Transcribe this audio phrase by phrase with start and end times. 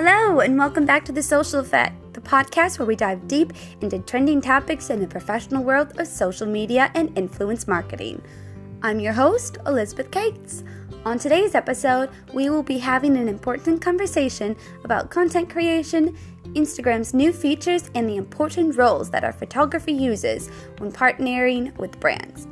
[0.00, 3.98] Hello, and welcome back to The Social Effect, the podcast where we dive deep into
[3.98, 8.22] trending topics in the professional world of social media and influence marketing.
[8.80, 10.62] I'm your host, Elizabeth Cates.
[11.04, 14.54] On today's episode, we will be having an important conversation
[14.84, 16.16] about content creation,
[16.50, 22.46] Instagram's new features, and the important roles that our photography uses when partnering with brands.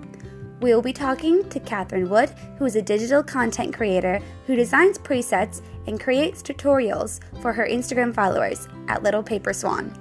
[0.60, 4.98] We will be talking to Cathryn Wood, who is a digital content creator who designs
[4.98, 9.92] presets and creates tutorials for her Instagram followers at Little Paper Swan.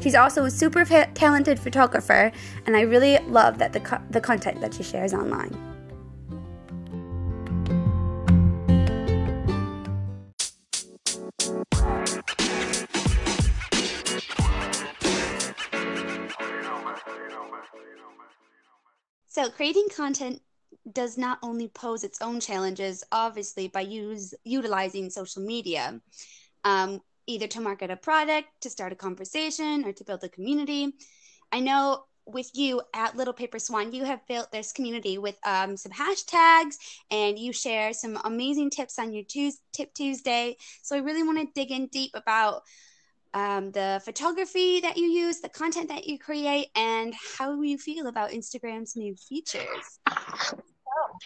[0.00, 2.30] She's also a super talented photographer,
[2.66, 5.56] and I really love that the, co- the content that she shares online.
[19.28, 20.40] So, creating content
[20.92, 26.00] does not only pose its own challenges, obviously, by use, utilizing social media,
[26.64, 30.92] um, either to market a product, to start a conversation, or to build a community.
[31.52, 35.76] I know with you at Little Paper Swan, you have built this community with um,
[35.76, 36.74] some hashtags
[37.10, 40.56] and you share some amazing tips on your Tues- Tip Tuesday.
[40.82, 42.62] So I really want to dig in deep about
[43.32, 48.08] um, the photography that you use, the content that you create, and how you feel
[48.08, 50.00] about Instagram's new features.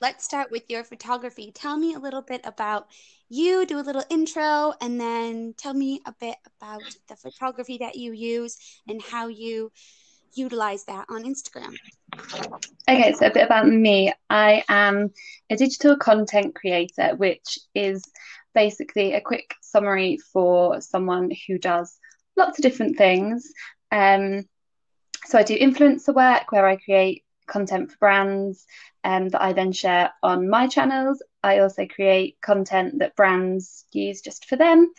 [0.00, 1.52] Let's start with your photography.
[1.52, 2.88] Tell me a little bit about
[3.28, 7.96] you, do a little intro, and then tell me a bit about the photography that
[7.96, 8.56] you use
[8.88, 9.72] and how you
[10.34, 11.74] utilize that on Instagram.
[12.88, 14.12] Okay, so a bit about me.
[14.28, 15.10] I am
[15.50, 18.02] a digital content creator, which is
[18.54, 21.98] basically a quick summary for someone who does
[22.36, 23.52] lots of different things.
[23.92, 24.44] Um,
[25.24, 28.66] so I do influencer work where I create content for brands
[29.04, 31.22] um, that I then share on my channels.
[31.42, 34.92] I also create content that brands use just for them.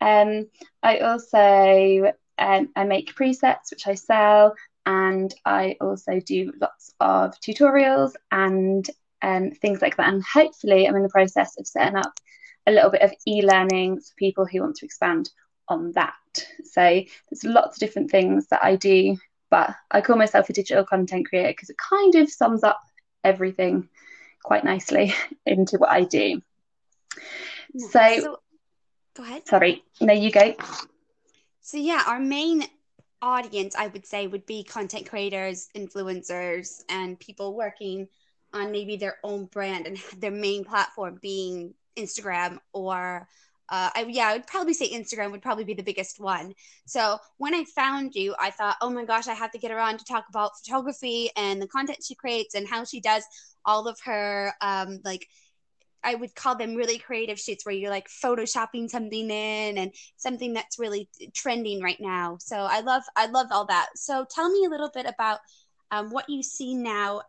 [0.00, 0.48] Um,
[0.82, 4.54] I also um, I make presets which I sell,
[4.84, 8.88] and I also do lots of tutorials and
[9.22, 10.08] um, things like that.
[10.08, 12.12] And hopefully, I'm in the process of setting up
[12.66, 15.30] a little bit of e-learning for people who want to expand
[15.68, 16.14] on that.
[16.64, 19.16] So there's lots of different things that I do,
[19.50, 22.80] but I call myself a digital content creator because it kind of sums up
[23.24, 23.88] everything
[24.42, 25.14] quite nicely
[25.46, 26.42] into what I do.
[27.78, 28.38] So, so
[29.16, 29.46] go ahead.
[29.46, 30.54] sorry, there you go.
[31.60, 32.64] So yeah, our main
[33.22, 38.08] audience, I would say, would be content creators, influencers, and people working
[38.52, 43.28] on maybe their own brand and their main platform being Instagram or
[43.68, 46.54] uh, I, yeah, I would probably say Instagram would probably be the biggest one.
[46.86, 49.78] So when I found you, I thought, oh my gosh, I have to get her
[49.78, 53.24] on to talk about photography and the content she creates and how she does
[53.64, 55.26] all of her um, like
[56.06, 60.52] I would call them really creative shoots where you're like photoshopping something in and something
[60.52, 62.38] that's really trending right now.
[62.40, 63.88] So I love I love all that.
[63.96, 65.40] So tell me a little bit about
[65.90, 67.22] um, what you see now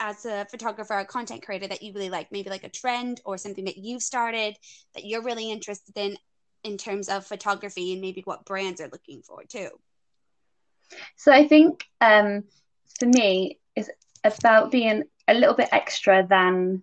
[0.00, 3.38] as a photographer or content creator that you really like, maybe like a trend or
[3.38, 4.56] something that you've started
[4.94, 6.16] that you're really interested in
[6.62, 9.68] in terms of photography and maybe what brands are looking for too.
[11.16, 12.44] So I think um,
[12.98, 13.88] for me, it's
[14.24, 16.82] about being a little bit extra than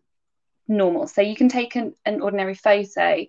[0.68, 1.08] normal.
[1.08, 3.26] So you can take an, an ordinary photo,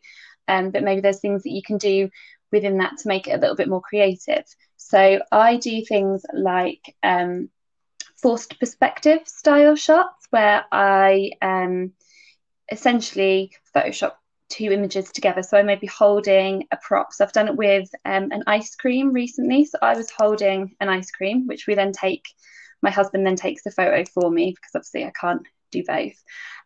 [0.47, 2.09] um, but maybe there's things that you can do
[2.51, 4.45] within that to make it a little bit more creative.
[4.77, 7.51] So I do things like um,
[8.21, 11.93] forced perspective style shots where I um,
[12.71, 14.13] essentially Photoshop
[14.49, 15.43] two images together.
[15.43, 17.13] So I may be holding a prop.
[17.13, 19.65] So I've done it with um, an ice cream recently.
[19.65, 22.27] So I was holding an ice cream, which we then take,
[22.83, 26.15] my husband then takes the photo for me because obviously I can't do both.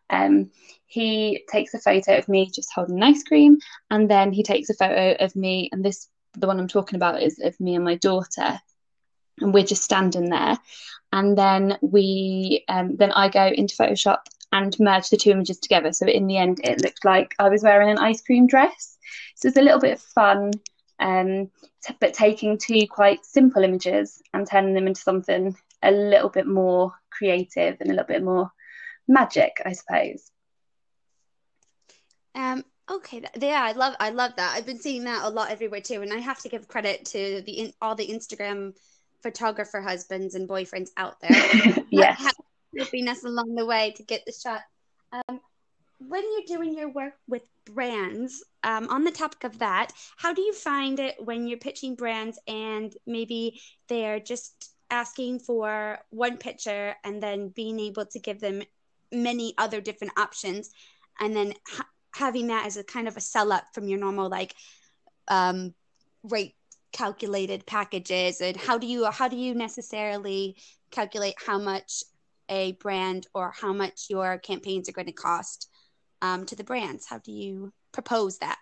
[0.09, 0.51] Um,
[0.85, 3.57] he takes a photo of me just holding an ice cream,
[3.89, 7.21] and then he takes a photo of me, and this, the one I'm talking about,
[7.21, 8.59] is of me and my daughter,
[9.39, 10.57] and we're just standing there,
[11.11, 14.19] and then we, um, then I go into Photoshop
[14.51, 15.91] and merge the two images together.
[15.91, 18.97] So in the end, it looked like I was wearing an ice cream dress.
[19.35, 20.51] So it's a little bit fun,
[20.99, 21.49] um,
[21.83, 26.47] t- but taking two quite simple images and turning them into something a little bit
[26.47, 28.51] more creative and a little bit more
[29.07, 30.29] magic, I suppose.
[32.35, 34.55] Um, okay, yeah, I love I love that.
[34.55, 37.41] I've been seeing that a lot everywhere too, and I have to give credit to
[37.45, 38.73] the all the Instagram
[39.23, 41.31] photographer husbands and boyfriends out there.
[41.89, 42.31] yes,
[42.77, 44.61] helping us along the way to get the shot.
[45.11, 45.39] Um,
[45.99, 50.41] when you're doing your work with brands, um, on the topic of that, how do
[50.41, 56.95] you find it when you're pitching brands and maybe they're just asking for one picture
[57.03, 58.61] and then being able to give them
[59.11, 60.71] many other different options
[61.19, 64.29] and then ha- having that as a kind of a sell up from your normal
[64.29, 64.55] like
[65.27, 65.73] um,
[66.23, 66.55] rate
[66.93, 70.55] calculated packages and how do you how do you necessarily
[70.91, 72.03] calculate how much
[72.49, 75.69] a brand or how much your campaigns are going to cost
[76.21, 77.05] um, to the brands?
[77.07, 78.59] How do you propose that?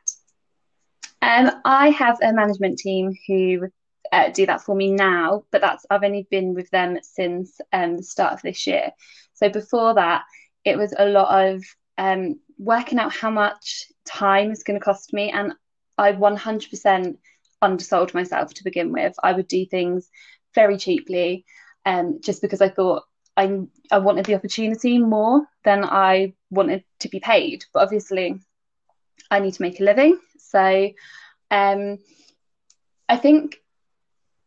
[1.21, 3.69] Um, i have a management team who
[4.11, 7.97] uh, do that for me now but that's i've only been with them since um,
[7.97, 8.91] the start of this year.
[9.33, 10.23] So before that
[10.65, 11.63] it was a lot of
[11.97, 15.53] um, working out how much time is going to cost me and
[15.97, 17.17] i 100%
[17.61, 19.13] undersold myself to begin with.
[19.23, 20.09] I would do things
[20.55, 21.45] very cheaply,
[21.85, 23.03] um, just because I thought
[23.37, 23.59] I
[23.91, 27.65] I wanted the opportunity more than I wanted to be paid.
[27.73, 28.39] But obviously,
[29.29, 30.91] I need to make a living, so
[31.49, 31.97] um,
[33.07, 33.57] I think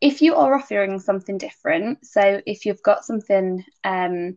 [0.01, 4.37] if you are offering something different, so if you've got something um,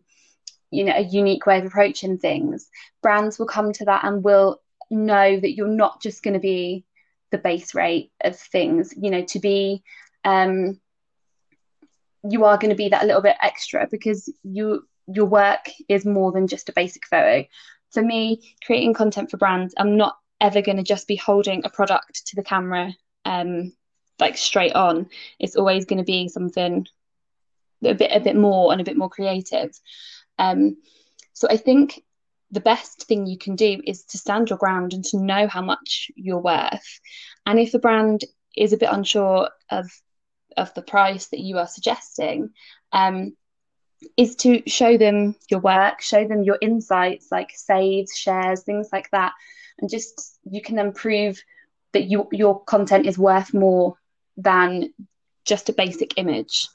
[0.70, 2.68] you know a unique way of approaching things,
[3.02, 4.60] brands will come to that and will
[4.90, 6.84] know that you're not just going to be
[7.30, 9.82] the base rate of things you know to be
[10.24, 10.80] um
[12.28, 16.04] you are going to be that a little bit extra because you your work is
[16.04, 17.46] more than just a basic photo.
[17.92, 21.70] For me creating content for brands i'm not ever going to just be holding a
[21.70, 22.92] product to the camera
[23.24, 23.72] um
[24.20, 25.08] like straight on.
[25.38, 26.86] It's always going to be something
[27.84, 29.70] a bit a bit more and a bit more creative.
[30.38, 30.76] Um
[31.32, 32.02] so i think
[32.50, 35.62] the best thing you can do is to stand your ground and to know how
[35.62, 37.00] much you're worth.
[37.46, 38.22] And if the brand
[38.56, 39.90] is a bit unsure of
[40.56, 42.50] of the price that you are suggesting,
[42.92, 43.36] um,
[44.16, 49.10] is to show them your work, show them your insights like saves, shares, things like
[49.10, 49.32] that,
[49.78, 51.40] and just you can then prove
[51.92, 53.96] that your your content is worth more
[54.36, 54.92] than
[55.44, 56.68] just a basic image.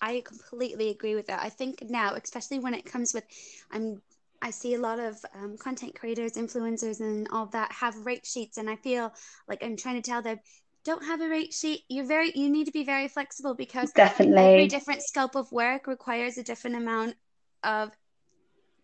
[0.00, 1.42] I completely agree with that.
[1.42, 3.24] I think now, especially when it comes with,
[3.70, 4.02] I'm
[4.46, 8.58] I see a lot of um, content creators, influencers, and all that have rate sheets,
[8.58, 9.12] and I feel
[9.48, 10.38] like I'm trying to tell them,
[10.84, 11.82] don't have a rate sheet.
[11.88, 15.88] You're very, you need to be very flexible because definitely every different scope of work
[15.88, 17.16] requires a different amount
[17.64, 17.90] of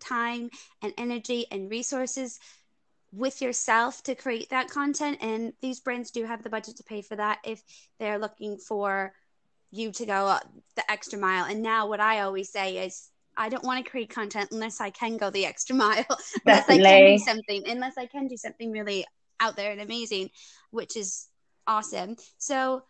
[0.00, 0.50] time
[0.82, 2.40] and energy and resources
[3.12, 5.18] with yourself to create that content.
[5.20, 7.62] And these brands do have the budget to pay for that if
[8.00, 9.12] they're looking for
[9.70, 10.38] you to go
[10.74, 11.44] the extra mile.
[11.44, 14.90] And now, what I always say is I don't want to create content unless I
[14.90, 16.04] can go the extra mile,
[16.46, 19.04] unless I can do something, unless I can do something really
[19.40, 20.30] out there and amazing,
[20.70, 21.28] which is
[21.66, 22.16] awesome.
[22.38, 22.82] So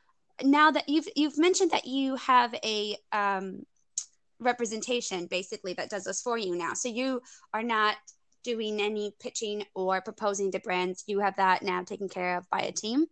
[0.42, 3.64] now that you've you've mentioned that you have a um,
[4.40, 7.22] representation basically that does this for you now, so you
[7.54, 7.96] are not
[8.44, 11.04] doing any pitching or proposing to brands.
[11.06, 13.06] You have that now taken care of by a team.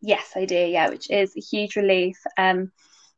[0.00, 0.56] Yes, I do.
[0.56, 2.18] Yeah, which is a huge relief.
[2.36, 2.72] Um,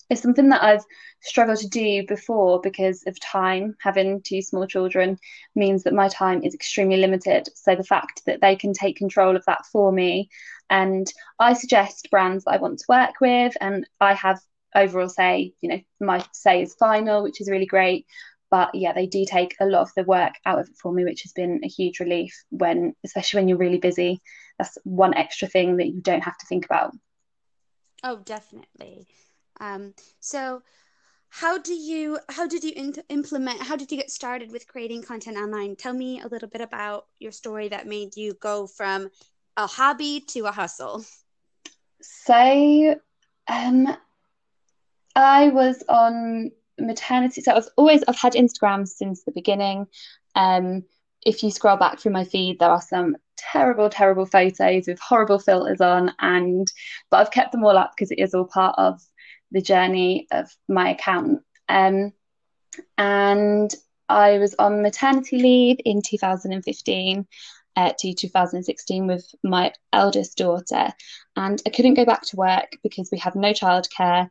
[0.09, 0.85] it's something that I've
[1.21, 3.77] struggled to do before because of time.
[3.81, 5.19] Having two small children
[5.55, 7.49] means that my time is extremely limited.
[7.55, 10.29] So the fact that they can take control of that for me,
[10.71, 14.41] and I suggest brands that I want to work with, and I have
[14.75, 18.07] overall say, you know, my say is final, which is really great.
[18.49, 21.05] But yeah, they do take a lot of the work out of it for me,
[21.05, 24.21] which has been a huge relief when, especially when you're really busy.
[24.59, 26.93] That's one extra thing that you don't have to think about.
[28.05, 29.09] Oh, definitely.
[29.61, 30.63] Um, so
[31.29, 35.03] how do you how did you in- implement how did you get started with creating
[35.03, 35.77] content online?
[35.77, 39.11] Tell me a little bit about your story that made you go from
[39.57, 41.05] a hobby to a hustle.
[42.01, 42.97] So
[43.49, 43.97] um
[45.15, 49.87] i was on maternity so i've always i've had instagram since the beginning.
[50.35, 50.85] Um
[51.25, 55.39] if you scroll back through my feed there are some terrible terrible photos with horrible
[55.39, 56.73] filters on and
[57.11, 59.01] but i've kept them all up because it is all part of
[59.57, 61.41] the journey of my account.
[61.67, 62.13] Um,
[62.99, 63.75] and
[64.07, 67.27] I was on maternity leave in 2015
[67.75, 70.93] uh, to 2016 with my eldest daughter,
[71.37, 74.29] and I couldn't go back to work because we had no childcare.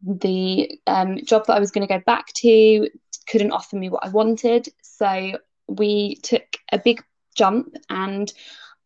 [0.00, 2.88] The um, job that I was going to go back to
[3.28, 7.02] couldn't offer me what I wanted, so we took a big
[7.34, 8.32] jump and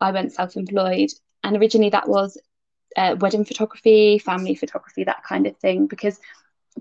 [0.01, 1.11] I went self employed.
[1.45, 2.39] And originally, that was
[2.97, 5.87] uh, wedding photography, family photography, that kind of thing.
[5.87, 6.19] Because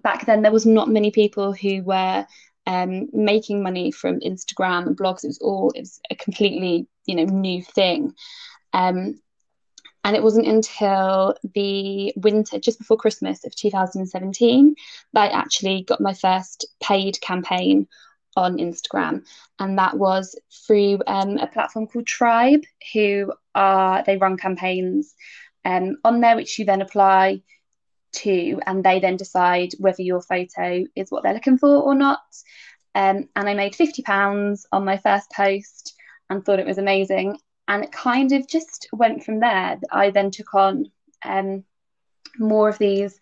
[0.02, 2.26] back then there was not many people who were
[2.68, 5.24] um, making money from Instagram and blogs.
[5.24, 8.14] It was all it was a completely you know new thing.
[8.74, 9.20] Um,
[10.04, 14.76] and it wasn't until the winter, just before Christmas of 2017,
[15.14, 17.88] that I actually got my first paid campaign
[18.36, 19.26] on Instagram,
[19.60, 22.64] and that was through um, a platform called Tribe,
[22.94, 25.14] who are they run campaigns
[25.66, 27.42] um, on there, which you then apply
[28.14, 32.20] to, and they then decide whether your photo is what they're looking for or not.
[32.94, 35.96] Um, and I made £50 on my first post
[36.30, 37.38] and thought it was amazing.
[37.68, 39.80] and it kind of just went from there.
[39.92, 40.92] I then took on
[41.24, 41.64] um,
[42.38, 43.18] more of these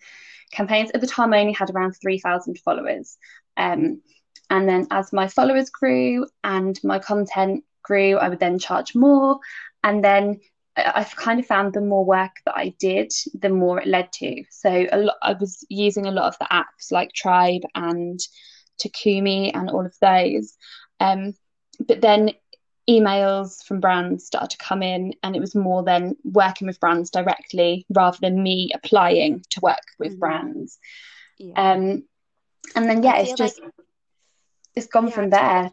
[0.52, 0.90] campaigns.
[0.92, 3.18] At the time, I only had around 3,000 followers.
[3.58, 4.02] Um,
[4.50, 9.40] and then as my followers grew and my content grew, I would then charge more.
[9.84, 10.40] And then
[10.76, 14.44] I've kind of found the more work that I did, the more it led to.
[14.50, 18.20] So a lot, I was using a lot of the apps like Tribe and
[18.82, 20.56] Takumi and all of those.
[21.00, 21.34] Um,
[21.80, 22.32] but then
[22.90, 27.10] emails from brands started to come in, and it was more than working with brands
[27.10, 30.20] directly rather than me applying to work with mm-hmm.
[30.20, 30.80] brands.
[31.38, 31.72] Yeah.
[31.72, 32.04] Um,
[32.76, 33.72] and then yeah, it's just like,
[34.76, 35.72] it's gone yeah, from there.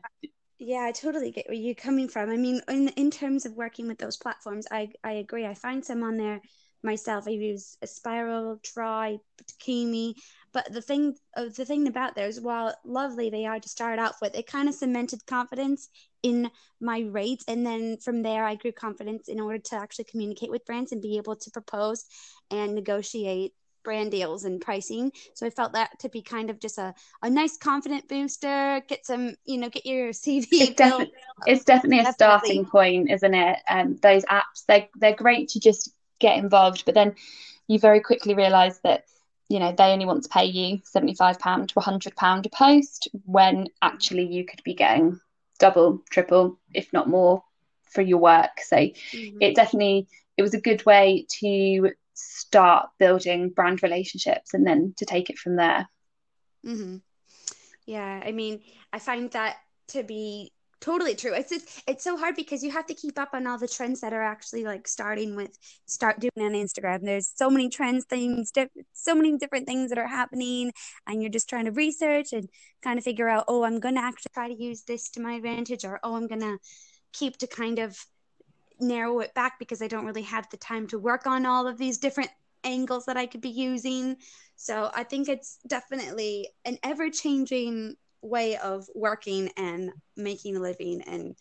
[0.58, 2.30] Yeah, I totally get where you're coming from.
[2.30, 5.44] I mean, in in terms of working with those platforms, I I agree.
[5.46, 6.40] I find some on there
[6.82, 7.26] myself.
[7.26, 10.14] I use a Spiral, Tribe, Takumi,
[10.52, 14.16] but the thing uh, the thing about those, while lovely they are to start off
[14.22, 15.90] with, it kind of cemented confidence
[16.22, 20.50] in my rates, and then from there I grew confidence in order to actually communicate
[20.50, 22.06] with brands and be able to propose
[22.50, 23.52] and negotiate
[23.86, 25.12] brand deals and pricing.
[25.34, 29.06] So I felt that to be kind of just a, a nice confident booster, get
[29.06, 30.48] some, you know, get your CV.
[30.50, 31.12] It's, defi-
[31.46, 32.14] it's definitely a definitely.
[32.14, 33.58] starting point, isn't it?
[33.70, 37.14] Um, those apps, they're, they're great to just get involved, but then
[37.68, 39.04] you very quickly realise that
[39.48, 43.08] you know they only want to pay you 75 pound to 100 pound a post
[43.24, 45.20] when actually you could be getting
[45.60, 47.44] double triple if not more
[47.84, 49.38] for your work so mm-hmm.
[49.40, 55.04] it definitely it was a good way to start building brand relationships and then to
[55.04, 55.88] take it from there.
[56.64, 56.96] Mm-hmm.
[57.86, 59.56] Yeah, I mean, I find that
[59.88, 61.32] to be totally true.
[61.32, 64.00] It's just, it's so hard because you have to keep up on all the trends
[64.00, 65.56] that are actually like starting with
[65.86, 67.02] start doing on Instagram.
[67.02, 68.52] There's so many trends, things,
[68.92, 70.72] so many different things that are happening,
[71.06, 72.48] and you're just trying to research and
[72.82, 75.34] kind of figure out, oh, I'm going to actually try to use this to my
[75.34, 76.58] advantage, or oh, I'm going to
[77.12, 77.96] keep to kind of
[78.78, 81.78] narrow it back because I don't really have the time to work on all of
[81.78, 82.30] these different
[82.64, 84.16] angles that I could be using.
[84.56, 91.02] So I think it's definitely an ever changing way of working and making a living
[91.02, 91.36] and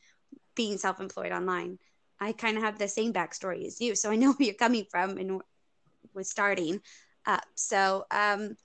[0.56, 1.80] being self employed online.
[2.20, 4.86] I kind of have the same backstory as you, so I know where you're coming
[4.90, 5.42] from and
[6.14, 6.80] was starting
[7.26, 7.44] up.
[7.56, 8.56] So um,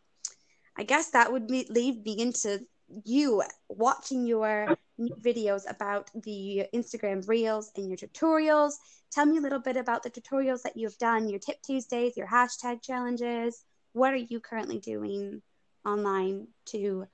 [0.76, 2.60] I guess that would leave me into
[3.04, 4.76] you watching your
[5.22, 8.74] videos about the Instagram reels and your tutorials.
[9.10, 12.26] Tell me a little bit about the tutorials that you've done, your tip Tuesdays, your
[12.28, 13.64] hashtag challenges.
[13.92, 15.42] What are you currently doing
[15.84, 17.06] online to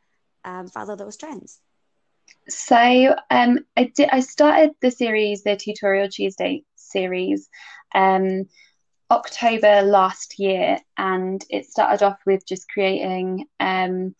[0.44, 1.60] um, follow those trends?
[2.48, 4.08] So um, I did.
[4.10, 7.48] I started the series, the Tutorial Tuesday series,
[7.94, 8.48] um,
[9.10, 14.14] October last year, and it started off with just creating um,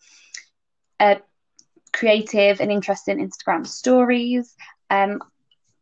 [0.99, 1.17] a
[1.93, 4.55] creative and interesting Instagram stories.
[4.89, 5.21] Um,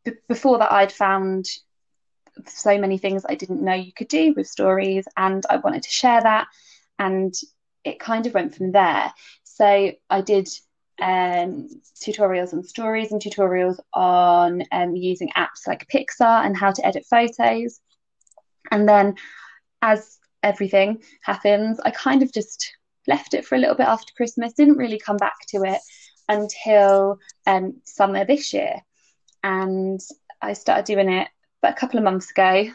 [0.04, 1.48] b- before that, I'd found
[2.48, 5.90] so many things I didn't know you could do with stories, and I wanted to
[5.90, 6.48] share that.
[7.00, 7.34] And
[7.84, 9.14] it kind of went from there.
[9.44, 10.50] So I did
[11.02, 11.68] um,
[12.00, 17.06] tutorials on stories and tutorials on um, using apps like PicsArt and how to edit
[17.10, 17.80] photos.
[18.72, 19.16] And then,
[19.82, 22.76] as everything happens, I kind of just
[23.08, 25.80] left it for a little bit after Christmas, didn't really come back to it
[26.28, 28.82] until um, summer this year.
[29.44, 30.00] And
[30.42, 31.28] I started doing it
[31.62, 32.70] but a couple of months ago,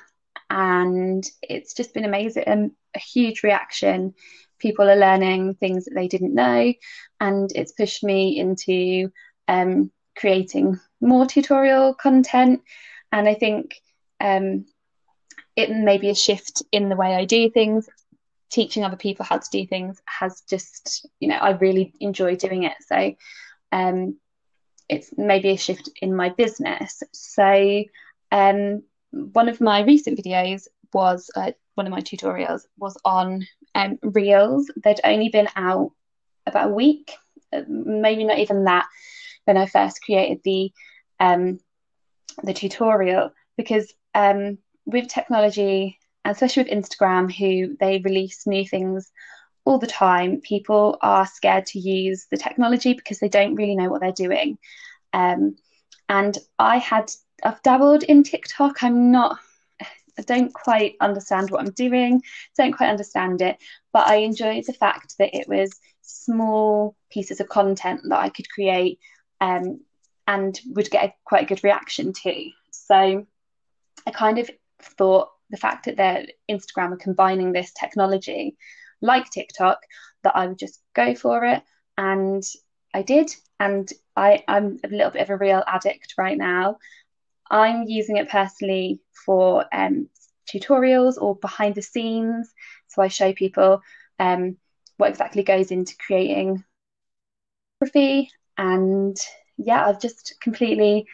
[0.48, 4.14] and it's just been amazing and a huge reaction.
[4.58, 6.72] People are learning things that they didn't know,
[7.20, 9.10] and it's pushed me into
[9.46, 12.62] um, creating more tutorial content.
[13.12, 13.76] And I think
[14.20, 14.66] um,
[15.56, 17.88] it may be a shift in the way I do things
[18.50, 22.64] teaching other people how to do things has just you know I really enjoy doing
[22.64, 22.74] it.
[22.86, 23.14] So
[23.72, 24.16] um
[24.88, 27.02] it's maybe a shift in my business.
[27.12, 27.84] So
[28.32, 33.98] um one of my recent videos was uh, one of my tutorials was on um,
[34.02, 34.70] reels.
[34.82, 35.92] They'd only been out
[36.46, 37.12] about a week
[37.52, 38.86] uh, maybe not even that
[39.44, 40.72] when I first created the
[41.18, 41.58] um
[42.42, 49.10] the tutorial because um with technology especially with Instagram, who they release new things
[49.64, 53.88] all the time, people are scared to use the technology because they don't really know
[53.88, 54.58] what they're doing.
[55.12, 55.56] Um,
[56.08, 57.10] and I had,
[57.44, 58.82] I've dabbled in TikTok.
[58.82, 59.38] I'm not,
[60.18, 62.22] I don't quite understand what I'm doing,
[62.56, 63.58] don't quite understand it,
[63.92, 68.50] but I enjoyed the fact that it was small pieces of content that I could
[68.50, 68.98] create
[69.40, 69.80] um,
[70.26, 72.50] and would get a, quite a good reaction to.
[72.70, 73.26] So
[74.06, 74.50] I kind of
[74.82, 78.56] thought the fact that their Instagram are combining this technology,
[79.00, 79.78] like TikTok,
[80.22, 81.62] that I would just go for it.
[81.96, 82.42] And
[82.94, 83.34] I did.
[83.58, 86.78] And I, I'm a little bit of a real addict right now.
[87.50, 90.08] I'm using it personally for um,
[90.48, 92.52] tutorials or behind the scenes.
[92.88, 93.82] So I show people
[94.18, 94.56] um,
[94.96, 96.64] what exactly goes into creating
[97.78, 98.30] photography.
[98.56, 99.16] And
[99.56, 101.06] yeah, I've just completely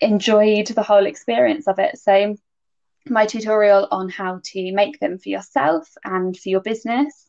[0.00, 1.98] enjoyed the whole experience of it.
[1.98, 2.36] So
[3.08, 7.28] my tutorial on how to make them for yourself and for your business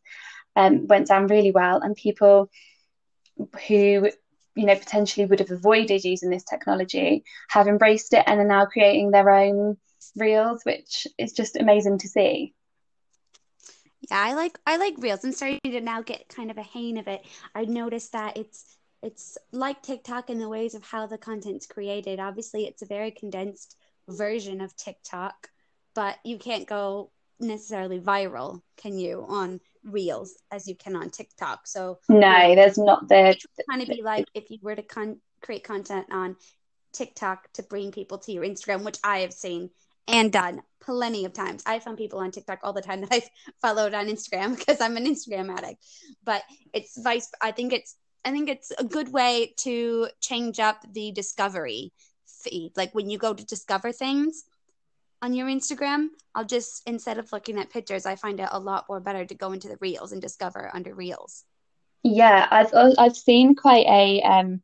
[0.56, 2.50] um, went down really well, and people
[3.68, 4.10] who
[4.56, 8.66] you know potentially would have avoided using this technology have embraced it and are now
[8.66, 9.78] creating their own
[10.16, 12.54] reels, which is just amazing to see.
[14.12, 15.24] Yeah, I like I like reels.
[15.24, 17.26] I'm starting to now get kind of a hang of it.
[17.56, 22.20] I noticed that it's it's like TikTok in the ways of how the content's created.
[22.20, 23.76] Obviously, it's a very condensed
[24.08, 25.50] version of TikTok,
[25.94, 31.68] but you can't go necessarily viral, can you, on Reels as you can on TikTok?
[31.68, 33.38] So no, there's not the
[33.70, 36.36] kind of be like if you were to con- create content on
[36.94, 39.70] TikTok to bring people to your Instagram, which I have seen
[40.08, 41.64] and done plenty of times.
[41.66, 43.30] I found people on TikTok all the time that I've
[43.62, 45.84] followed on Instagram because I'm an Instagram addict.
[46.24, 47.30] But it's vice.
[47.42, 47.96] I think it's
[48.26, 51.92] I think it's a good way to change up the discovery
[52.26, 52.72] feed.
[52.78, 54.46] Like when you go to discover things
[55.24, 58.86] on your Instagram, I'll just instead of looking at pictures, I find it a lot
[58.90, 61.46] more better to go into the reels and discover under reels.
[62.04, 64.62] Yeah, I've I've seen quite a um,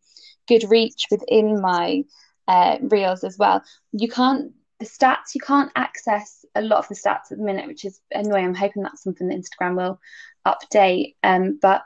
[0.50, 2.04] good reach within my
[2.50, 3.64] uh, reels as well.
[3.94, 7.68] You can't the stats you can't access a lot of the stats at the minute,
[7.68, 8.46] which is annoying.
[8.46, 10.02] I'm hoping that's something that Instagram will
[10.46, 11.16] update.
[11.24, 11.84] Um, but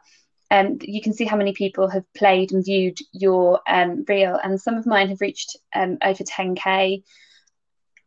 [0.49, 4.59] um, you can see how many people have played and viewed your um, reel, and
[4.59, 7.03] some of mine have reached um, over 10k,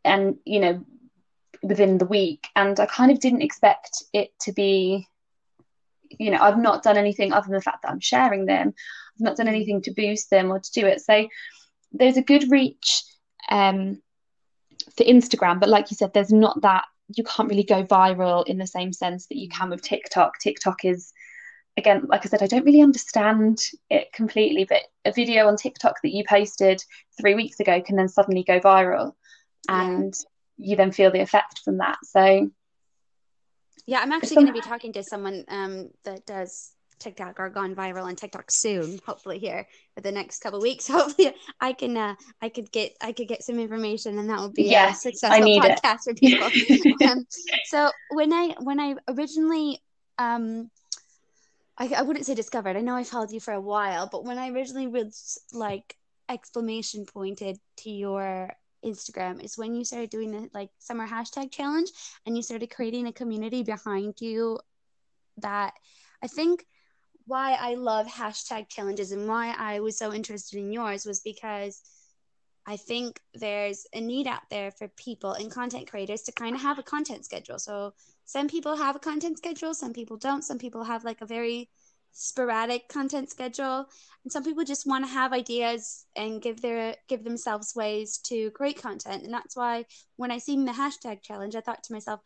[0.07, 0.85] and you know
[1.63, 2.47] within the week.
[2.55, 5.07] And I kind of didn't expect it to be,
[6.09, 8.73] you know, I've not done anything other than the fact that I'm sharing them.
[9.15, 11.01] I've not done anything to boost them or to do it.
[11.01, 11.27] So
[11.91, 13.03] there's a good reach
[13.49, 14.01] um,
[14.95, 16.85] for Instagram, but like you said, there's not that
[17.15, 20.39] you can't really go viral in the same sense that you can with TikTok.
[20.39, 21.13] TikTok is
[21.77, 26.01] again, like I said, I don't really understand it completely, but a video on TikTok
[26.01, 26.83] that you posted
[27.19, 29.13] three weeks ago can then suddenly go viral
[29.67, 30.13] and
[30.57, 30.69] yeah.
[30.69, 31.97] you then feel the effect from that.
[32.03, 32.49] So
[33.85, 37.75] yeah, I'm actually going to be talking to someone um, that does TikTok or gone
[37.75, 40.87] viral on TikTok soon, hopefully here for the next couple weeks.
[40.89, 44.53] Hopefully I can uh, I could get I could get some information and that would
[44.53, 46.09] be yeah, a successful podcast it.
[46.09, 47.07] for people.
[47.09, 47.25] um,
[47.65, 49.81] so when I when I originally
[50.17, 50.69] um
[51.77, 52.75] I, I wouldn't say discovered.
[52.75, 55.95] I know I followed you for a while, but when I originally was like
[56.27, 58.51] exclamation pointed to your
[58.83, 61.89] Instagram is when you started doing the like summer hashtag challenge
[62.25, 64.59] and you started creating a community behind you
[65.37, 65.73] that
[66.23, 66.65] I think
[67.25, 71.81] why I love hashtag challenges and why I was so interested in yours was because
[72.65, 76.61] I think there's a need out there for people and content creators to kind of
[76.61, 77.59] have a content schedule.
[77.59, 77.93] So
[78.25, 80.43] some people have a content schedule, some people don't.
[80.43, 81.69] Some people have like a very
[82.17, 83.85] sporadic content schedule.
[84.23, 88.49] And some people just want to have ideas and give their give themselves ways to
[88.51, 89.23] create content.
[89.23, 92.19] And that's why when i seen the hashtag challenge i thought to myself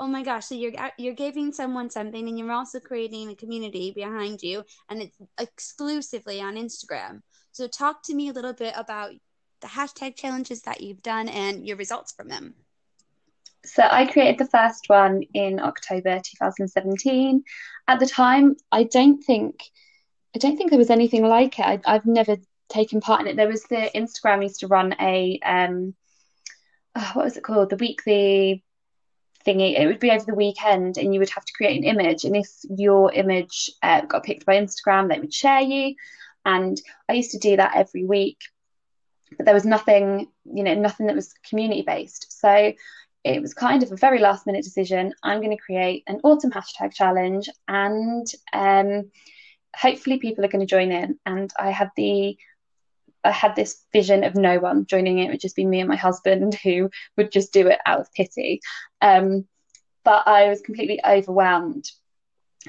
[0.00, 3.90] oh my gosh so you're you're giving someone something and you're also creating a community
[3.90, 7.22] behind you and it's exclusively on instagram.
[7.52, 9.12] So talk to me a little bit about
[9.60, 12.54] the hashtag challenges that you've done and your results from them
[13.68, 17.44] so I created the first one in October 2017.
[17.86, 19.62] At the time, I don't think
[20.34, 21.82] I don't think there was anything like it.
[21.86, 22.36] I, have never
[22.68, 23.36] taken part in it.
[23.36, 25.94] There was the Instagram used to run a um,
[26.94, 27.70] oh, what was it called?
[27.70, 28.64] The weekly
[29.46, 29.78] thingy.
[29.78, 32.24] It would be over the weekend, and you would have to create an image.
[32.24, 35.94] And if your image uh, got picked by Instagram, they would share you.
[36.44, 38.38] And I used to do that every week,
[39.36, 42.40] but there was nothing, you know, nothing that was community based.
[42.40, 42.72] So
[43.28, 45.12] it was kind of a very last minute decision.
[45.22, 49.10] I'm going to create an autumn hashtag challenge and um,
[49.76, 51.18] hopefully people are going to join in.
[51.26, 52.36] And I had the
[53.24, 55.26] I had this vision of no one joining it.
[55.26, 58.12] It would just be me and my husband who would just do it out of
[58.12, 58.60] pity.
[59.02, 59.46] Um,
[60.04, 61.90] but I was completely overwhelmed.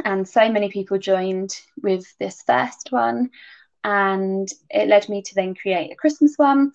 [0.04, 3.30] And so many people joined with this first one.
[3.84, 6.74] And it led me to then create a Christmas one.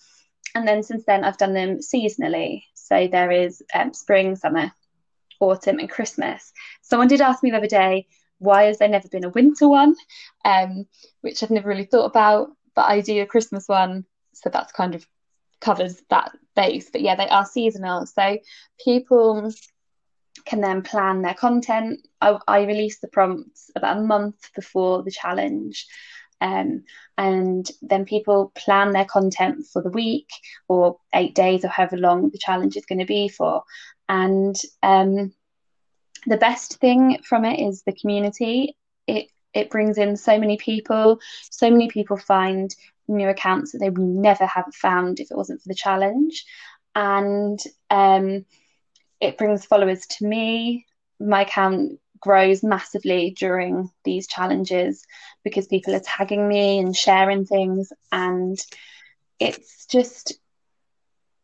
[0.55, 2.63] And then since then, I've done them seasonally.
[2.85, 4.71] So there is um, spring, summer,
[5.41, 6.53] autumn, and Christmas.
[6.83, 8.07] Someone did ask me the other day,
[8.39, 9.97] why has there never been a winter one?
[10.45, 10.87] Um,
[11.23, 14.95] which I've never really thought about, but I do a Christmas one, so that's kind
[14.95, 15.07] of
[15.63, 16.91] covers that base.
[16.91, 18.39] But yeah, they are seasonal, so
[18.85, 19.51] people
[20.45, 22.07] can then plan their content.
[22.21, 25.87] I, I release the prompts about a month before the challenge.
[26.45, 26.85] Um,
[27.17, 30.29] and then people plan their content for the week
[30.69, 33.63] or eight days or however long the challenge is going to be for.
[34.11, 35.33] And um,
[36.27, 38.77] the best thing from it is the community.
[39.07, 41.19] It it brings in so many people.
[41.51, 42.75] So many people find
[43.09, 46.45] new accounts that they would never have found if it wasn't for the challenge,
[46.95, 48.45] and um,
[49.19, 50.85] it brings followers to me.
[51.19, 55.05] My account grows massively during these challenges
[55.45, 57.93] because people are tagging me and sharing things.
[58.11, 58.59] And
[59.39, 60.33] it's just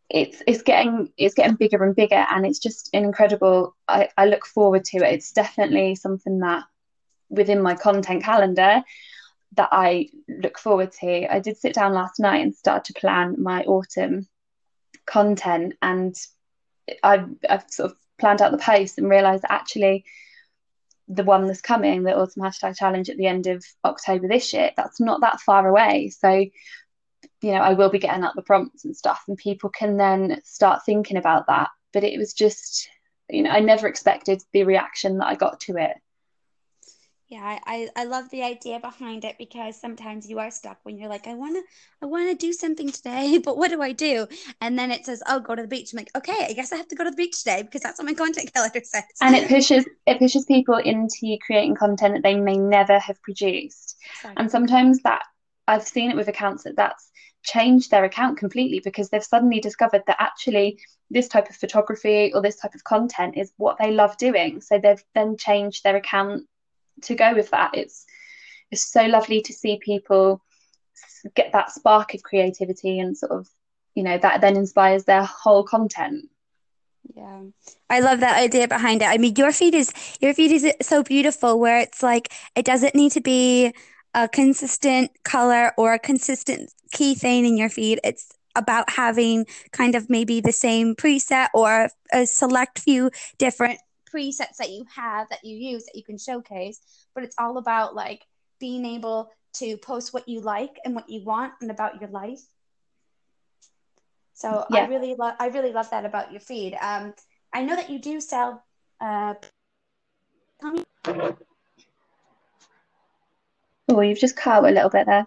[0.09, 2.27] it's it's getting it's getting bigger and bigger.
[2.31, 3.77] And it's just an incredible.
[3.87, 5.15] I, I look forward to it.
[5.15, 6.65] It's definitely something that
[7.29, 8.83] within my content calendar
[9.57, 11.33] that I look forward to.
[11.33, 14.29] I did sit down last night and start to plan my autumn
[15.07, 15.75] content.
[15.83, 16.15] And
[17.03, 20.05] I've, I've sort of planned out the post and realized actually
[21.13, 24.71] the one that's coming, the autumn hashtag challenge at the end of October this year,
[24.77, 26.09] that's not that far away.
[26.11, 29.97] So, you know, I will be getting out the prompts and stuff, and people can
[29.97, 31.71] then start thinking about that.
[31.93, 32.89] But it was just,
[33.29, 35.97] you know, I never expected the reaction that I got to it.
[37.31, 41.09] Yeah, I, I love the idea behind it because sometimes you are stuck when you're
[41.09, 41.61] like, I wanna
[42.03, 44.27] I wanna do something today, but what do I do?
[44.61, 45.93] And then it says, Oh, go to the beach.
[45.93, 48.01] I'm like, okay, I guess I have to go to the beach today because that's
[48.01, 49.05] what my content calendar says.
[49.21, 53.97] And it pushes it pushes people into creating content that they may never have produced.
[54.37, 55.23] And sometimes that
[55.69, 57.13] I've seen it with accounts that that's
[57.45, 62.43] changed their account completely because they've suddenly discovered that actually this type of photography or
[62.43, 64.61] this type of content is what they love doing.
[64.61, 66.49] So they've then changed their account
[67.03, 67.73] to go with that.
[67.75, 68.05] It's
[68.71, 70.43] it's so lovely to see people
[71.35, 73.49] get that spark of creativity and sort of
[73.95, 76.29] you know that then inspires their whole content.
[77.15, 77.43] Yeah.
[77.89, 79.07] I love that idea behind it.
[79.07, 82.95] I mean, your feed is your feed is so beautiful where it's like it doesn't
[82.95, 83.75] need to be
[84.15, 88.01] a consistent color or a consistent key thing in your feed.
[88.05, 93.81] It's about having kind of maybe the same preset or a select few different
[94.13, 96.81] presets that you have that you use that you can showcase,
[97.15, 98.25] but it's all about like
[98.59, 102.41] being able to post what you like and what you want and about your life.
[104.35, 104.85] So yeah.
[104.85, 106.77] I really love I really love that about your feed.
[106.81, 107.15] Um,
[107.53, 108.65] I know that you do sell.
[109.01, 109.35] Uh,
[113.89, 115.27] Oh, you've just cut a little bit there.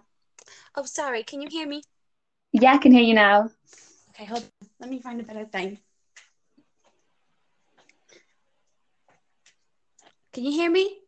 [0.74, 1.22] Oh, sorry.
[1.22, 1.82] Can you hear me?
[2.52, 3.50] Yeah, I can hear you now.
[4.10, 4.42] Okay, hold.
[4.42, 4.68] On.
[4.80, 5.78] Let me find a better thing.
[10.34, 10.98] Can you hear me?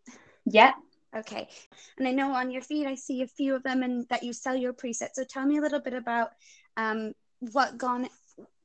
[0.44, 0.72] Yeah.
[1.14, 1.48] Okay.
[1.98, 4.32] And I know on your feed I see a few of them and that you
[4.32, 5.14] sell your presets.
[5.14, 6.30] So tell me a little bit about
[6.76, 8.08] um, what gone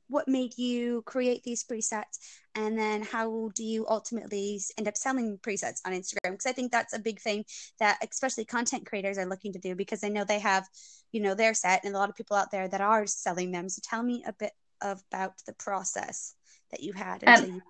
[0.08, 2.18] what made you create these presets
[2.54, 6.70] and then how do you ultimately end up selling presets on Instagram because I think
[6.70, 7.46] that's a big thing
[7.78, 10.68] that especially content creators are looking to do because I know they have
[11.12, 13.70] you know their set and a lot of people out there that are selling them
[13.70, 16.34] so tell me a bit about the process
[16.70, 17.62] that you had um, you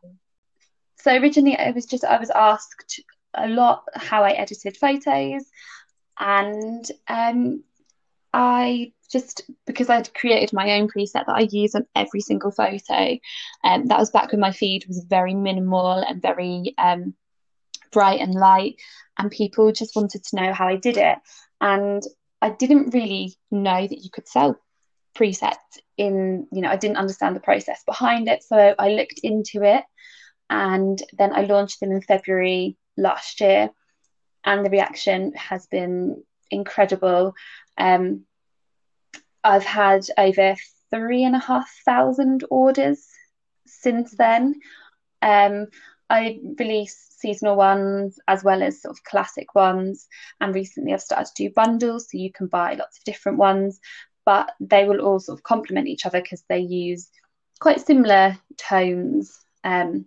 [1.03, 3.01] so originally I was just I was asked
[3.35, 5.45] a lot how I edited photos
[6.19, 7.65] and um,
[8.33, 13.19] I just because I'd created my own preset that I use on every single photo
[13.65, 17.15] and um, that was back when my feed was very minimal and very um,
[17.91, 18.77] bright and light
[19.19, 21.19] and people just wanted to know how I did it.
[21.61, 22.03] And
[22.41, 24.59] I didn't really know that you could sell
[25.15, 25.57] presets
[25.99, 28.43] in you know I didn't understand the process behind it.
[28.43, 29.85] So I looked into it
[30.53, 33.71] and then I launched them in February last year,
[34.45, 37.33] and the reaction has been incredible.
[37.79, 38.27] Um,
[39.43, 40.55] I've had over
[40.91, 43.03] three and a half thousand orders
[43.67, 44.57] since then.
[45.23, 45.69] Um,
[46.11, 50.07] I release seasonal ones as well as sort of classic ones,
[50.39, 53.81] and recently I've started to do bundles, so you can buy lots of different ones,
[54.27, 57.09] but they will all sort of complement each other because they use
[57.59, 59.39] quite similar tones.
[59.65, 60.07] Um,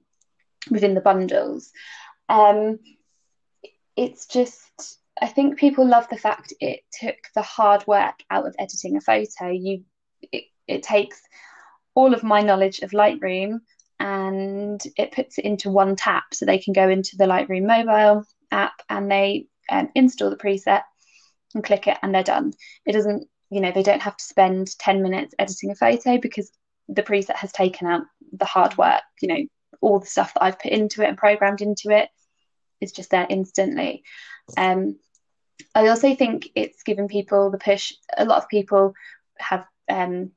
[0.69, 1.71] within the bundles.
[2.29, 2.79] Um,
[3.95, 8.55] it's just, I think people love the fact it took the hard work out of
[8.59, 9.49] editing a photo.
[9.49, 9.83] You,
[10.31, 11.21] it, it takes
[11.93, 13.59] all of my knowledge of Lightroom
[13.99, 18.25] and it puts it into one tap so they can go into the Lightroom mobile
[18.51, 20.81] app and they um, install the preset
[21.53, 22.51] and click it and they're done.
[22.85, 26.51] It doesn't, you know, they don't have to spend 10 minutes editing a photo because
[26.89, 29.45] the preset has taken out the hard work, you know,
[29.81, 32.09] all the stuff that I've put into it and programmed into it
[32.81, 34.03] is just there instantly.
[34.57, 34.97] Um,
[35.73, 37.93] I also think it's given people the push.
[38.17, 38.93] A lot of people
[39.37, 40.31] have um,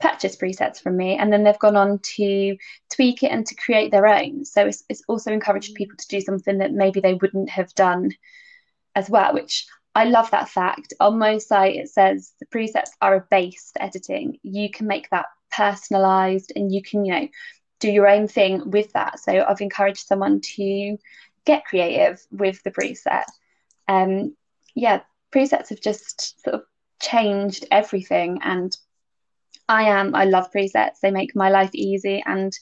[0.00, 2.56] purchased presets from me and then they've gone on to
[2.94, 4.44] tweak it and to create their own.
[4.44, 8.10] So it's, it's also encouraged people to do something that maybe they wouldn't have done
[8.94, 10.92] as well, which I love that fact.
[11.00, 14.38] On my site, it says the presets are a base for editing.
[14.42, 17.28] You can make that personalized and you can, you know,
[17.84, 19.20] do your own thing with that.
[19.20, 20.96] So I've encouraged someone to
[21.44, 23.24] get creative with the preset.
[23.88, 24.34] Um,
[24.74, 25.00] yeah,
[25.34, 26.62] presets have just sort of
[27.02, 28.40] changed everything.
[28.42, 28.74] And
[29.68, 31.00] I am, I love presets.
[31.02, 32.22] They make my life easy.
[32.24, 32.58] And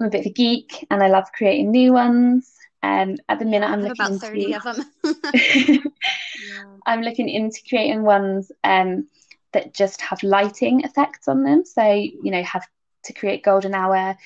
[0.00, 2.50] I'm a bit of a geek and I love creating new ones.
[2.82, 5.92] Um, at the minute, I'm looking about 30 into, of them.
[6.86, 9.08] I'm looking into creating ones um,
[9.52, 11.66] that just have lighting effects on them.
[11.66, 12.66] So, you know, have
[13.04, 14.16] to create golden hour,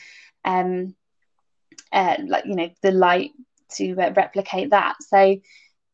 [0.45, 0.95] um,
[1.93, 3.31] uh, like, you know, the light
[3.77, 4.97] to uh, replicate that.
[5.01, 5.37] So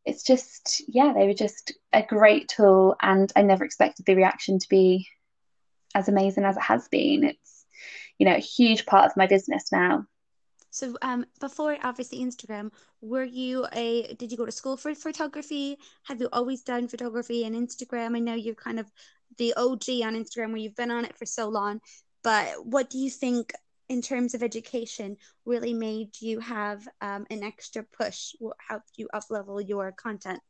[0.05, 2.97] it's just, yeah, they were just a great tool.
[3.01, 5.09] And I never expected the reaction to be
[5.95, 7.25] as amazing as it has been.
[7.25, 7.67] It's,
[8.19, 10.07] you know, a huge part of my business now.
[10.75, 15.79] So um, before obviously Instagram, were you a did you go to school for photography?
[16.03, 18.17] Have you always done photography and Instagram?
[18.17, 18.91] I know you're kind of
[19.39, 21.81] the OG on Instagram where you've been on it for so long,
[22.25, 23.53] but what do you think
[23.89, 28.33] in terms of education really made you have um, an extra push?
[28.39, 30.41] What helped you up level your content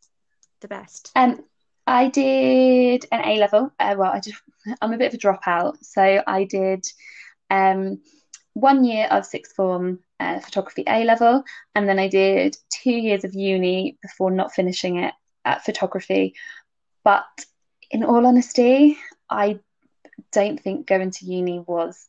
[0.61, 1.11] the best?
[1.17, 1.45] Um,
[1.87, 3.71] I did an A level.
[3.79, 4.41] Uh, well, I just
[4.81, 6.87] I'm a bit of a dropout, so I did
[7.51, 8.01] um,
[8.55, 11.45] one year of sixth form uh, photography A level,
[11.75, 16.35] and then I did two years of uni before not finishing it at photography.
[17.03, 17.27] But
[17.91, 18.97] in all honesty,
[19.29, 19.61] I
[20.33, 22.07] don't think going to uni was.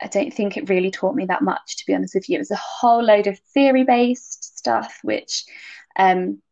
[0.00, 2.36] I don't think it really taught me that much, to be honest with you.
[2.36, 5.44] It was a whole load of theory based stuff, which,
[5.98, 6.42] um,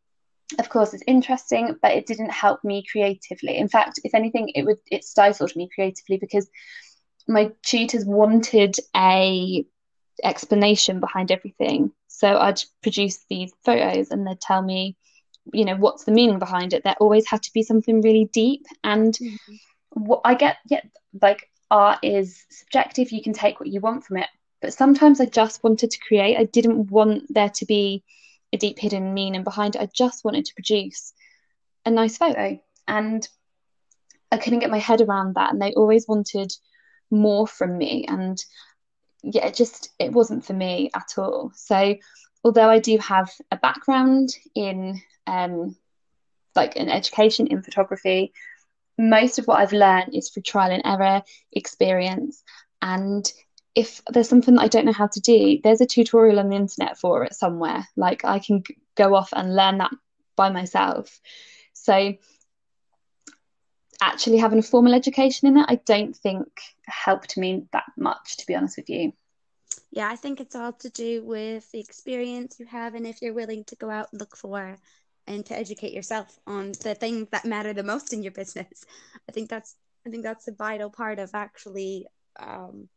[0.59, 3.57] of course, is interesting, but it didn't help me creatively.
[3.57, 6.49] In fact, if anything, it would it stifled me creatively because
[7.29, 9.65] my tutors wanted a
[10.23, 11.93] explanation behind everything.
[12.09, 14.97] So I'd produce these photos and they'd tell me,
[15.53, 16.85] you know, what's the meaning behind it.
[16.85, 18.65] There always had to be something really deep.
[18.83, 19.55] And mm-hmm.
[19.91, 20.83] what I get, yeah,
[21.21, 23.11] like art is subjective.
[23.11, 24.29] You can take what you want from it.
[24.61, 26.39] But sometimes I just wanted to create.
[26.39, 28.03] I didn't want there to be
[28.53, 29.83] a deep hidden meaning behind it.
[29.83, 31.13] I just wanted to produce
[31.85, 32.59] a nice photo.
[32.89, 33.27] And
[34.31, 35.53] I couldn't get my head around that.
[35.53, 36.53] And they always wanted
[37.11, 38.07] more from me.
[38.09, 38.43] And
[39.23, 41.53] yeah, it just it wasn't for me at all.
[41.55, 41.97] So
[42.43, 45.77] although I do have a background in um,
[46.55, 48.33] like an education in photography,
[48.99, 52.43] most of what I've learned is through trial and error experience.
[52.81, 53.31] And
[53.75, 56.57] if there's something that I don't know how to do, there's a tutorial on the
[56.57, 57.87] internet for it somewhere.
[57.97, 58.63] Like I can
[58.95, 59.91] go off and learn that
[60.37, 61.21] by myself.
[61.73, 62.15] So
[64.01, 66.47] actually having a formal education in it, I don't think
[66.87, 69.13] helped me that much, to be honest with you.
[69.91, 73.33] Yeah, I think it's all to do with the experience you have and if you're
[73.33, 74.77] willing to go out and look for
[75.27, 78.85] and to educate yourself on the things that matter the most in your business.
[79.29, 82.07] I think that's I think that's a vital part of actually
[82.39, 82.89] um,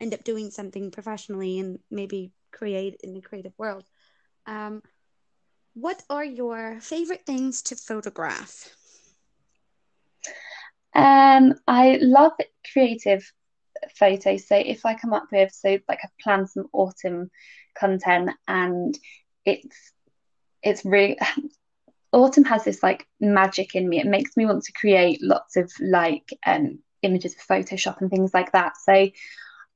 [0.00, 3.84] end up doing something professionally and maybe create in the creative world.
[4.46, 4.82] Um,
[5.74, 8.76] what are your favorite things to photograph?
[10.94, 12.32] Um, I love
[12.72, 13.22] creative
[13.98, 14.46] photos.
[14.48, 17.30] So if I come up with, so like I've planned some autumn
[17.78, 18.98] content and
[19.44, 19.92] it's
[20.62, 21.18] it's really
[22.12, 24.00] autumn has this like magic in me.
[24.00, 28.32] It makes me want to create lots of like um images of Photoshop and things
[28.32, 28.76] like that.
[28.76, 29.08] So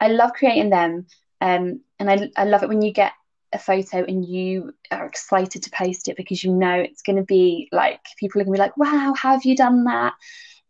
[0.01, 1.07] I love creating them.
[1.41, 3.13] Um, and I, I love it when you get
[3.53, 7.25] a photo and you are excited to post it because you know it's going to
[7.25, 10.15] be like people are going to be like, wow, how have you done that?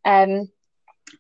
[0.05, 0.49] Um,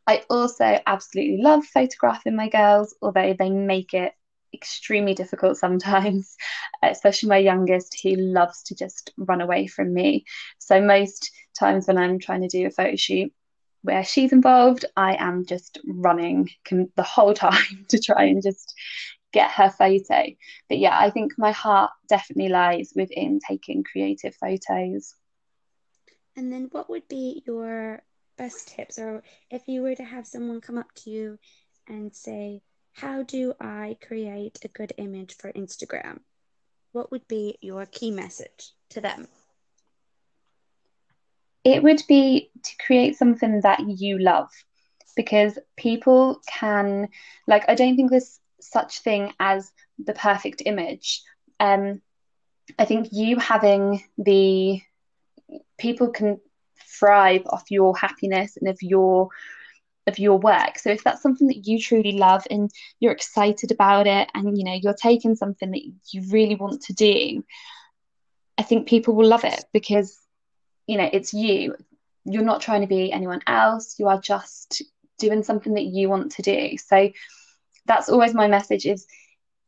[0.06, 4.12] I also absolutely love photographing my girls, although they make it
[4.52, 6.36] extremely difficult sometimes,
[6.82, 10.24] especially my youngest, who loves to just run away from me.
[10.58, 13.32] So, most times when I'm trying to do a photo shoot
[13.82, 18.74] where she's involved, I am just running the whole time to try and just
[19.32, 20.24] get her photo.
[20.68, 25.14] But yeah, I think my heart definitely lies within taking creative photos.
[26.36, 28.02] And then, what would be your
[28.36, 31.38] best tips or if you were to have someone come up to you
[31.88, 32.60] and say
[32.96, 36.20] how do i create a good image for instagram?
[36.92, 39.28] What would be your key message to them?
[41.62, 44.48] It would be to create something that you love
[45.14, 47.08] because people can
[47.46, 51.22] like i don't think there's such thing as the perfect image.
[51.60, 52.00] Um
[52.78, 54.80] i think you having the
[55.78, 56.40] people can
[56.98, 59.28] thrive off your happiness and of your
[60.06, 60.78] of your work.
[60.78, 64.64] So if that's something that you truly love and you're excited about it and you
[64.64, 67.44] know you're taking something that you really want to do,
[68.58, 70.18] I think people will love it because
[70.86, 71.74] you know, it's you.
[72.24, 73.98] You're not trying to be anyone else.
[73.98, 74.82] You are just
[75.18, 76.76] doing something that you want to do.
[76.78, 77.10] So
[77.86, 79.06] that's always my message is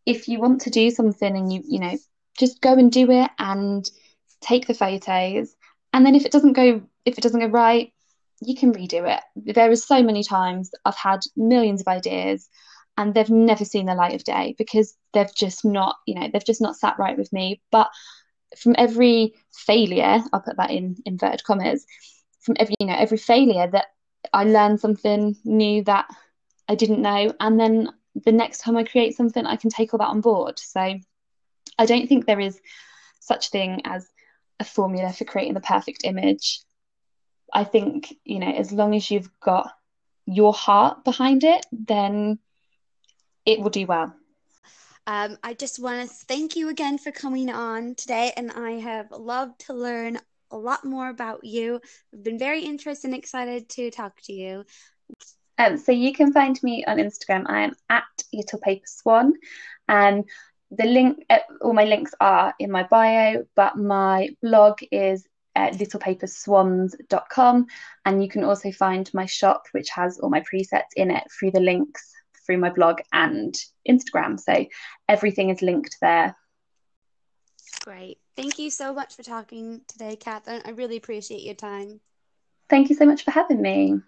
[0.06, 1.96] if you want to do something and you, you know,
[2.38, 3.88] just go and do it and
[4.40, 5.54] take the photos.
[5.92, 7.92] And then if it doesn't go if it doesn't go right,
[8.40, 9.20] you can redo it.
[9.54, 12.48] There are so many times I've had millions of ideas
[12.96, 16.44] and they've never seen the light of day because they've just not, you know, they've
[16.44, 17.60] just not sat right with me.
[17.70, 17.88] But
[18.56, 21.84] from every failure, I'll put that in inverted commas,
[22.40, 23.86] from every, you know, every failure that
[24.32, 26.06] I learn something new that
[26.68, 27.32] I didn't know.
[27.40, 27.90] And then
[28.24, 30.58] the next time I create something, I can take all that on board.
[30.58, 30.80] So
[31.78, 32.60] I don't think there is
[33.20, 34.08] such a thing as
[34.60, 36.60] a formula for creating the perfect image.
[37.52, 39.70] I think, you know, as long as you've got
[40.26, 42.38] your heart behind it, then
[43.46, 44.14] it will do well.
[45.06, 49.10] Um, I just want to thank you again for coming on today, and I have
[49.10, 50.18] loved to learn
[50.50, 51.80] a lot more about you.
[52.12, 54.64] I've been very interested and excited to talk to you.
[55.56, 57.44] Um, so you can find me on Instagram.
[57.48, 59.32] I am at Little Paper Swan,
[59.88, 60.24] and
[60.70, 63.44] the link, uh, all my links are in my bio.
[63.56, 65.26] But my blog is
[65.58, 67.66] at littlepaperswans.com,
[68.04, 71.50] and you can also find my shop, which has all my presets in it, through
[71.50, 72.14] the links
[72.48, 73.54] through my blog and
[73.88, 74.40] Instagram.
[74.40, 74.66] So
[75.08, 76.34] everything is linked there.
[77.84, 78.18] Great.
[78.36, 80.62] Thank you so much for talking today, Cathryn.
[80.64, 82.00] I really appreciate your time.
[82.70, 84.00] Thank you so much for having me.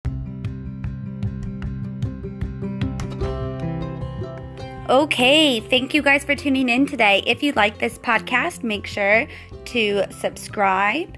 [4.88, 7.22] Okay, thank you guys for tuning in today.
[7.26, 9.26] If you like this podcast, make sure
[9.66, 11.16] to subscribe.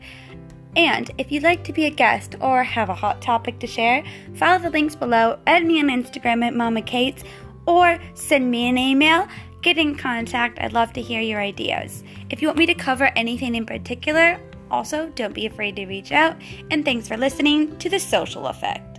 [0.77, 4.05] And if you'd like to be a guest or have a hot topic to share,
[4.35, 7.25] follow the links below, add me on Instagram at Mama Cates,
[7.67, 9.29] or send me an email.
[9.61, 10.59] Get in contact.
[10.61, 12.03] I'd love to hear your ideas.
[12.31, 16.11] If you want me to cover anything in particular, also don't be afraid to reach
[16.11, 16.37] out.
[16.71, 18.92] And thanks for listening to The Social Effect.